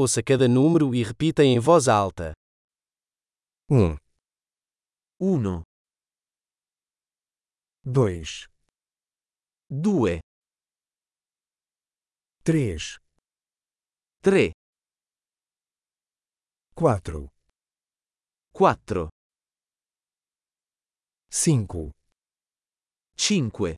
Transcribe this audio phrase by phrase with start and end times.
[0.00, 2.32] Ouça cada número e repita em voz alta.
[3.68, 3.96] um,
[5.20, 5.62] 1,
[7.84, 8.46] dois,
[9.68, 10.20] 2,
[12.44, 13.00] três,
[14.22, 14.52] 3,
[16.76, 17.28] quatro,
[18.52, 19.08] 4,
[21.28, 21.90] cinco,
[23.16, 23.74] 5,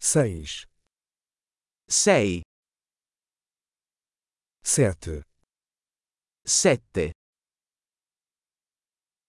[0.00, 0.66] seis,
[1.88, 2.42] 6,
[4.64, 5.24] sete,
[6.44, 7.12] sete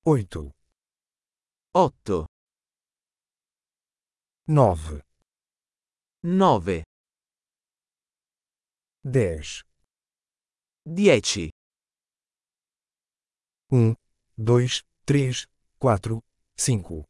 [0.05, 0.51] oito,
[1.73, 2.25] otto,
[4.47, 5.01] nove,
[6.21, 6.83] nove,
[9.03, 9.63] dez,
[10.85, 11.49] dieci,
[13.71, 13.93] um,
[14.37, 15.45] dois, três,
[15.79, 16.21] quatro,
[16.55, 17.05] cinco,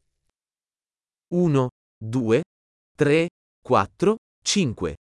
[1.30, 1.68] uno,
[2.00, 2.42] due,
[2.96, 3.28] tre,
[3.62, 4.94] quattro, cinque.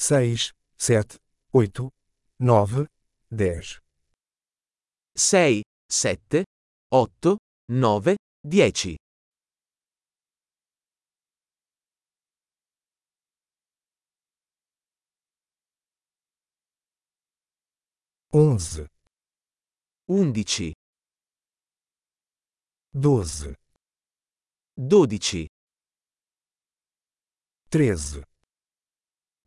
[0.00, 1.18] 6, 7,
[1.52, 1.90] 8,
[2.40, 2.86] 9,
[3.30, 3.80] 10.
[5.14, 6.44] 6, 7,
[6.90, 7.36] 8,
[7.68, 8.96] 9, 10.
[18.32, 18.86] Onze.
[20.08, 20.72] Undici.
[22.94, 23.54] Doze.
[24.76, 25.46] Dodici.
[27.68, 28.29] Treze.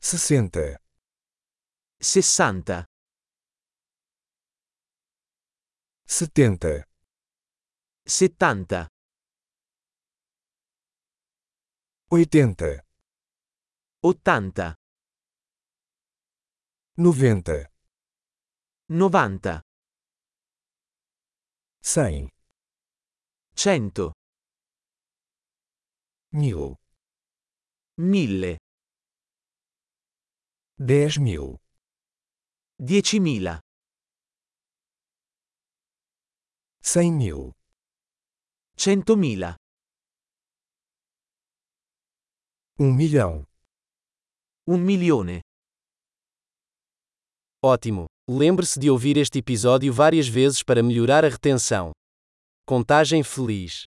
[0.00, 0.78] sessenta,
[2.00, 2.84] 60,
[6.06, 6.84] setenta,
[8.06, 8.88] 70,
[12.10, 12.82] oitenta,
[14.00, 14.74] 80,
[16.96, 17.70] noventa,
[18.88, 19.60] 90,
[21.82, 22.28] cem,
[23.54, 24.12] 100,
[26.32, 26.76] mil,
[27.98, 28.58] 1000,
[30.78, 31.58] dez mil,
[32.80, 33.58] 10.000,
[36.80, 37.52] cem mil,
[38.78, 39.56] 100.000,
[42.78, 43.44] um milhão.
[44.68, 45.40] un milione.
[47.60, 48.06] Ótimo!
[48.30, 51.90] Lembre-se de ouvir este episódio várias vezes para melhorar a retenção.
[52.64, 53.87] Contagem feliz.